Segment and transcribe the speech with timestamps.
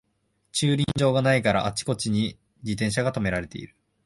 [0.51, 3.75] 駐輪場がないからあちこちに自転車がとめられてる